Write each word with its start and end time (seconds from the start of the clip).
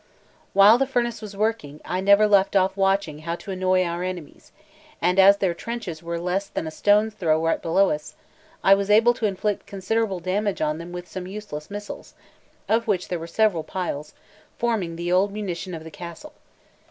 While 0.53 0.79
the 0.79 0.87
furnace 0.87 1.21
was 1.21 1.37
working 1.37 1.79
I 1.85 2.01
never 2.01 2.27
left 2.27 2.55
off 2.55 2.75
watching 2.75 3.19
how 3.19 3.35
to 3.35 3.51
annoy 3.51 3.83
our 3.83 4.01
enemies; 4.01 4.51
and 4.99 5.19
as 5.19 5.37
their 5.37 5.53
trenches 5.53 6.01
were 6.01 6.19
less 6.19 6.47
than 6.47 6.65
a 6.65 6.71
stone's 6.71 7.13
throw 7.13 7.39
right 7.45 7.61
below 7.61 7.91
us, 7.91 8.15
I 8.63 8.73
was 8.73 8.89
able 8.89 9.13
to 9.13 9.27
inflict 9.27 9.67
considerable 9.67 10.19
damage 10.19 10.59
on 10.59 10.79
them 10.79 10.91
with 10.91 11.07
some 11.07 11.27
useless 11.27 11.69
missiles, 11.69 12.15
of 12.67 12.87
which 12.87 13.09
there 13.09 13.19
were 13.19 13.27
several 13.27 13.61
piles, 13.63 14.15
forming 14.57 14.95
the 14.95 15.11
old 15.11 15.31
munition 15.31 15.75
of 15.75 15.83
the 15.83 15.91
castle. 15.91 16.33